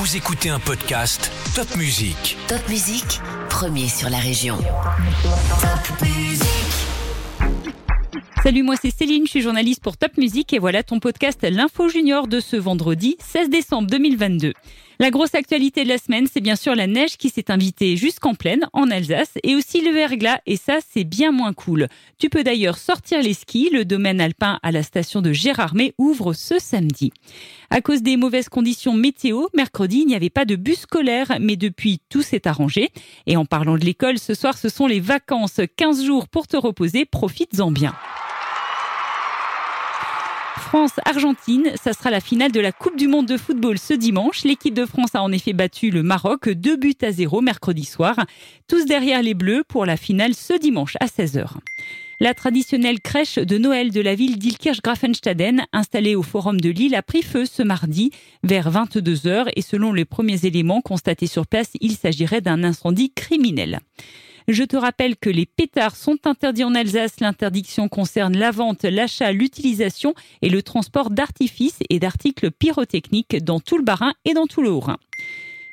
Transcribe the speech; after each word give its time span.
Vous 0.00 0.16
écoutez 0.16 0.48
un 0.48 0.60
podcast 0.60 1.28
Top 1.56 1.74
Music. 1.76 2.36
Top 2.46 2.60
Musique, 2.68 3.20
premier 3.50 3.88
sur 3.88 4.08
la 4.08 4.18
région. 4.18 4.56
Top 4.56 6.02
Musique. 6.02 6.46
Salut, 8.44 8.62
moi 8.62 8.76
c'est 8.80 8.96
Céline, 8.96 9.26
je 9.26 9.30
suis 9.30 9.40
journaliste 9.40 9.82
pour 9.82 9.96
Top 9.96 10.16
Music 10.16 10.52
et 10.52 10.60
voilà 10.60 10.84
ton 10.84 11.00
podcast 11.00 11.40
L'Info 11.42 11.88
Junior 11.88 12.28
de 12.28 12.38
ce 12.38 12.54
vendredi 12.54 13.16
16 13.18 13.50
décembre 13.50 13.90
2022. 13.90 14.52
La 15.00 15.10
grosse 15.10 15.36
actualité 15.36 15.84
de 15.84 15.88
la 15.88 15.98
semaine, 15.98 16.26
c'est 16.26 16.40
bien 16.40 16.56
sûr 16.56 16.74
la 16.74 16.88
neige 16.88 17.18
qui 17.18 17.28
s'est 17.28 17.52
invitée 17.52 17.96
jusqu'en 17.96 18.34
plaine 18.34 18.68
en 18.72 18.90
Alsace 18.90 19.38
et 19.44 19.54
aussi 19.54 19.80
le 19.80 19.92
verglas 19.92 20.40
et 20.44 20.56
ça 20.56 20.78
c'est 20.92 21.04
bien 21.04 21.30
moins 21.30 21.52
cool. 21.52 21.86
Tu 22.18 22.28
peux 22.28 22.42
d'ailleurs 22.42 22.78
sortir 22.78 23.22
les 23.22 23.32
skis, 23.32 23.70
le 23.72 23.84
domaine 23.84 24.20
alpin 24.20 24.58
à 24.64 24.72
la 24.72 24.82
station 24.82 25.22
de 25.22 25.32
Gérardmer 25.32 25.94
ouvre 25.98 26.32
ce 26.32 26.58
samedi. 26.58 27.12
À 27.70 27.80
cause 27.80 28.02
des 28.02 28.16
mauvaises 28.16 28.48
conditions 28.48 28.92
météo, 28.92 29.46
mercredi 29.54 29.98
il 30.00 30.06
n'y 30.08 30.16
avait 30.16 30.30
pas 30.30 30.44
de 30.44 30.56
bus 30.56 30.80
scolaire 30.80 31.38
mais 31.40 31.54
depuis 31.54 32.00
tout 32.08 32.22
s'est 32.22 32.48
arrangé. 32.48 32.90
Et 33.26 33.36
en 33.36 33.44
parlant 33.44 33.78
de 33.78 33.84
l'école, 33.84 34.18
ce 34.18 34.34
soir 34.34 34.58
ce 34.58 34.68
sont 34.68 34.88
les 34.88 34.98
vacances, 34.98 35.60
15 35.76 36.04
jours 36.04 36.28
pour 36.28 36.48
te 36.48 36.56
reposer, 36.56 37.04
profites-en 37.04 37.70
bien. 37.70 37.94
France-Argentine, 40.58 41.72
ça 41.82 41.92
sera 41.92 42.10
la 42.10 42.20
finale 42.20 42.52
de 42.52 42.60
la 42.60 42.72
Coupe 42.72 42.96
du 42.96 43.08
Monde 43.08 43.26
de 43.26 43.36
football 43.36 43.78
ce 43.78 43.94
dimanche. 43.94 44.44
L'équipe 44.44 44.74
de 44.74 44.84
France 44.84 45.14
a 45.14 45.22
en 45.22 45.32
effet 45.32 45.52
battu 45.52 45.90
le 45.90 46.02
Maroc, 46.02 46.48
deux 46.48 46.76
buts 46.76 46.94
à 47.02 47.12
zéro 47.12 47.40
mercredi 47.40 47.84
soir. 47.84 48.16
Tous 48.66 48.84
derrière 48.84 49.22
les 49.22 49.34
Bleus 49.34 49.64
pour 49.66 49.86
la 49.86 49.96
finale 49.96 50.34
ce 50.34 50.58
dimanche 50.58 50.96
à 51.00 51.06
16h. 51.06 51.46
La 52.20 52.34
traditionnelle 52.34 53.00
crèche 53.00 53.36
de 53.36 53.58
Noël 53.58 53.92
de 53.92 54.00
la 54.00 54.16
ville 54.16 54.38
d'Ilkirch-Grafenstaden, 54.38 55.64
installée 55.72 56.16
au 56.16 56.22
Forum 56.22 56.60
de 56.60 56.68
Lille, 56.68 56.96
a 56.96 57.02
pris 57.02 57.22
feu 57.22 57.44
ce 57.44 57.62
mardi 57.62 58.10
vers 58.42 58.70
22h 58.70 59.50
et 59.54 59.62
selon 59.62 59.92
les 59.92 60.04
premiers 60.04 60.44
éléments 60.44 60.80
constatés 60.80 61.28
sur 61.28 61.46
place, 61.46 61.70
il 61.80 61.92
s'agirait 61.92 62.40
d'un 62.40 62.64
incendie 62.64 63.12
criminel. 63.14 63.80
Je 64.48 64.64
te 64.64 64.78
rappelle 64.78 65.16
que 65.16 65.28
les 65.28 65.44
pétards 65.44 65.94
sont 65.94 66.16
interdits 66.24 66.64
en 66.64 66.74
Alsace. 66.74 67.20
L'interdiction 67.20 67.90
concerne 67.90 68.34
la 68.34 68.50
vente, 68.50 68.84
l'achat, 68.84 69.30
l'utilisation 69.30 70.14
et 70.40 70.48
le 70.48 70.62
transport 70.62 71.10
d'artifices 71.10 71.80
et 71.90 71.98
d'articles 71.98 72.50
pyrotechniques 72.50 73.44
dans 73.44 73.60
tout 73.60 73.76
le 73.76 73.84
Bas-Rhin 73.84 74.14
et 74.24 74.32
dans 74.32 74.46
tout 74.46 74.62
le 74.62 74.70
Haut-Rhin. 74.70 74.96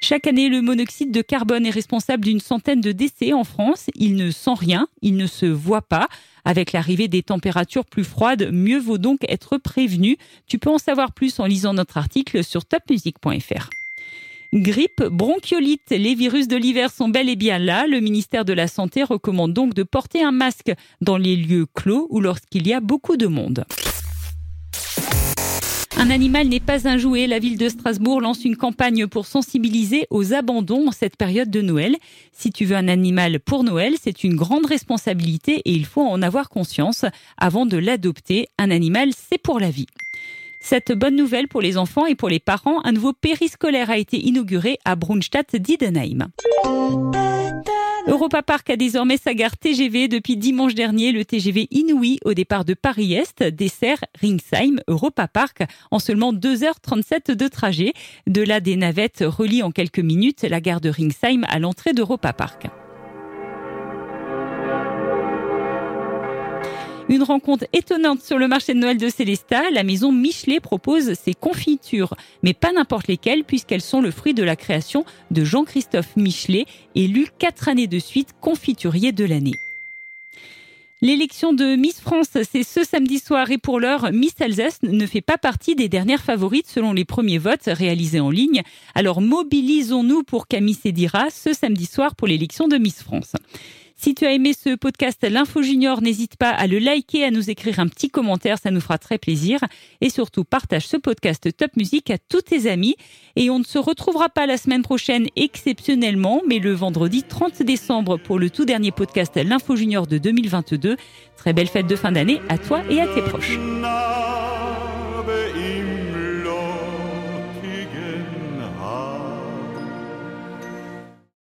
Chaque 0.00 0.26
année, 0.26 0.48
le 0.48 0.62
monoxyde 0.62 1.12
de 1.12 1.20
carbone 1.20 1.66
est 1.66 1.70
responsable 1.70 2.24
d'une 2.24 2.40
centaine 2.40 2.80
de 2.80 2.92
décès 2.92 3.34
en 3.34 3.44
France. 3.44 3.90
Il 3.94 4.16
ne 4.16 4.30
sent 4.30 4.54
rien, 4.56 4.88
il 5.02 5.18
ne 5.18 5.26
se 5.26 5.44
voit 5.44 5.82
pas. 5.82 6.08
Avec 6.46 6.72
l'arrivée 6.72 7.08
des 7.08 7.22
températures 7.22 7.84
plus 7.84 8.04
froides, 8.04 8.48
mieux 8.52 8.80
vaut 8.80 8.98
donc 8.98 9.20
être 9.28 9.58
prévenu. 9.58 10.16
Tu 10.48 10.58
peux 10.58 10.70
en 10.70 10.78
savoir 10.78 11.12
plus 11.12 11.38
en 11.40 11.44
lisant 11.44 11.74
notre 11.74 11.98
article 11.98 12.42
sur 12.42 12.64
topmusic.fr. 12.64 13.68
Grippe, 14.54 15.02
bronchiolite, 15.04 15.88
les 15.90 16.14
virus 16.14 16.46
de 16.46 16.56
l'hiver 16.56 16.92
sont 16.92 17.08
bel 17.08 17.30
et 17.30 17.36
bien 17.36 17.58
là. 17.58 17.86
Le 17.86 18.00
ministère 18.00 18.44
de 18.44 18.52
la 18.52 18.66
Santé 18.66 19.02
recommande 19.02 19.54
donc 19.54 19.72
de 19.72 19.82
porter 19.82 20.22
un 20.22 20.30
masque 20.30 20.74
dans 21.00 21.16
les 21.16 21.36
lieux 21.36 21.64
clos 21.72 22.06
ou 22.10 22.20
lorsqu'il 22.20 22.66
y 22.66 22.74
a 22.74 22.80
beaucoup 22.80 23.16
de 23.16 23.26
monde. 23.26 23.64
Un 25.96 26.10
animal 26.10 26.48
n'est 26.48 26.60
pas 26.60 26.86
un 26.86 26.98
jouet. 26.98 27.26
La 27.26 27.38
ville 27.38 27.56
de 27.56 27.70
Strasbourg 27.70 28.20
lance 28.20 28.44
une 28.44 28.56
campagne 28.56 29.06
pour 29.06 29.24
sensibiliser 29.24 30.06
aux 30.10 30.34
abandons 30.34 30.88
en 30.88 30.92
cette 30.92 31.16
période 31.16 31.48
de 31.48 31.62
Noël. 31.62 31.96
Si 32.32 32.50
tu 32.50 32.66
veux 32.66 32.76
un 32.76 32.88
animal 32.88 33.40
pour 33.40 33.64
Noël, 33.64 33.94
c'est 34.02 34.22
une 34.22 34.36
grande 34.36 34.66
responsabilité 34.66 35.62
et 35.64 35.72
il 35.72 35.86
faut 35.86 36.02
en 36.02 36.20
avoir 36.20 36.50
conscience 36.50 37.06
avant 37.38 37.64
de 37.64 37.78
l'adopter. 37.78 38.48
Un 38.58 38.70
animal, 38.70 39.12
c'est 39.16 39.40
pour 39.40 39.60
la 39.60 39.70
vie. 39.70 39.86
Cette 40.62 40.92
bonne 40.92 41.16
nouvelle 41.16 41.48
pour 41.48 41.60
les 41.60 41.76
enfants 41.76 42.06
et 42.06 42.14
pour 42.14 42.28
les 42.28 42.38
parents, 42.38 42.84
un 42.84 42.92
nouveau 42.92 43.12
périscolaire 43.12 43.90
a 43.90 43.98
été 43.98 44.16
inauguré 44.16 44.78
à 44.84 44.94
Brunstadt-Diedenheim. 44.94 46.28
Europa 48.06 48.42
Park 48.42 48.70
a 48.70 48.76
désormais 48.76 49.16
sa 49.16 49.34
gare 49.34 49.56
TGV 49.56 50.06
depuis 50.06 50.36
dimanche 50.36 50.74
dernier. 50.74 51.10
Le 51.12 51.24
TGV 51.24 51.66
Inouï 51.72 52.18
au 52.24 52.32
départ 52.32 52.64
de 52.64 52.74
Paris-Est 52.74 53.42
dessert 53.42 54.04
Ringsheim 54.20 54.80
Europa 54.86 55.26
Park 55.28 55.64
en 55.90 55.98
seulement 55.98 56.32
2h37 56.32 57.32
de 57.32 57.48
trajet. 57.48 57.92
De 58.28 58.42
là, 58.42 58.60
des 58.60 58.76
navettes 58.76 59.24
relient 59.26 59.62
en 59.62 59.72
quelques 59.72 59.98
minutes 59.98 60.42
la 60.42 60.60
gare 60.60 60.80
de 60.80 60.90
Ringsheim 60.90 61.44
à 61.48 61.58
l'entrée 61.58 61.92
d'Europa 61.92 62.32
Park. 62.32 62.68
Une 67.08 67.24
rencontre 67.24 67.66
étonnante 67.72 68.22
sur 68.22 68.38
le 68.38 68.48
marché 68.48 68.74
de 68.74 68.78
Noël 68.78 68.96
de 68.96 69.08
Célestat. 69.08 69.70
La 69.70 69.82
maison 69.82 70.12
Michelet 70.12 70.60
propose 70.60 71.14
ses 71.14 71.34
confitures, 71.34 72.14
mais 72.42 72.54
pas 72.54 72.72
n'importe 72.72 73.08
lesquelles 73.08 73.44
puisqu'elles 73.44 73.82
sont 73.82 74.00
le 74.00 74.10
fruit 74.10 74.34
de 74.34 74.42
la 74.42 74.56
création 74.56 75.04
de 75.30 75.44
Jean-Christophe 75.44 76.16
Michelet, 76.16 76.64
élu 76.94 77.26
quatre 77.38 77.68
années 77.68 77.88
de 77.88 77.98
suite 77.98 78.30
confiturier 78.40 79.12
de 79.12 79.24
l'année. 79.24 79.54
L'élection 81.04 81.52
de 81.52 81.74
Miss 81.74 82.00
France, 82.00 82.28
c'est 82.48 82.62
ce 82.62 82.84
samedi 82.84 83.18
soir 83.18 83.50
et 83.50 83.58
pour 83.58 83.80
l'heure, 83.80 84.12
Miss 84.12 84.40
Alsace 84.40 84.78
ne 84.84 85.04
fait 85.04 85.20
pas 85.20 85.36
partie 85.36 85.74
des 85.74 85.88
dernières 85.88 86.22
favorites 86.22 86.68
selon 86.68 86.92
les 86.92 87.04
premiers 87.04 87.38
votes 87.38 87.66
réalisés 87.66 88.20
en 88.20 88.30
ligne. 88.30 88.62
Alors 88.94 89.20
mobilisons-nous 89.20 90.22
pour 90.22 90.46
Camille 90.46 90.78
Sédira 90.80 91.30
ce 91.30 91.52
samedi 91.52 91.86
soir 91.86 92.14
pour 92.14 92.28
l'élection 92.28 92.68
de 92.68 92.78
Miss 92.78 93.02
France. 93.02 93.32
Si 94.02 94.16
tu 94.16 94.26
as 94.26 94.32
aimé 94.32 94.52
ce 94.52 94.74
podcast 94.74 95.24
L'Info 95.30 95.62
Junior, 95.62 96.02
n'hésite 96.02 96.34
pas 96.34 96.50
à 96.50 96.66
le 96.66 96.80
liker, 96.80 97.22
à 97.22 97.30
nous 97.30 97.50
écrire 97.50 97.78
un 97.78 97.86
petit 97.86 98.10
commentaire, 98.10 98.58
ça 98.58 98.72
nous 98.72 98.80
fera 98.80 98.98
très 98.98 99.16
plaisir. 99.16 99.60
Et 100.00 100.10
surtout, 100.10 100.42
partage 100.42 100.88
ce 100.88 100.96
podcast 100.96 101.56
Top 101.56 101.76
Music 101.76 102.10
à 102.10 102.18
tous 102.18 102.42
tes 102.42 102.68
amis. 102.68 102.96
Et 103.36 103.48
on 103.48 103.60
ne 103.60 103.64
se 103.64 103.78
retrouvera 103.78 104.28
pas 104.28 104.46
la 104.46 104.56
semaine 104.56 104.82
prochaine 104.82 105.28
exceptionnellement, 105.36 106.42
mais 106.48 106.58
le 106.58 106.72
vendredi 106.72 107.22
30 107.22 107.62
décembre 107.62 108.16
pour 108.16 108.40
le 108.40 108.50
tout 108.50 108.64
dernier 108.64 108.90
podcast 108.90 109.36
L'Info 109.36 109.76
Junior 109.76 110.08
de 110.08 110.18
2022. 110.18 110.96
Très 111.36 111.52
belle 111.52 111.68
fête 111.68 111.86
de 111.86 111.94
fin 111.94 112.10
d'année 112.10 112.40
à 112.48 112.58
toi 112.58 112.82
et 112.90 113.00
à 113.00 113.06
tes 113.06 113.22
proches. 113.22 113.56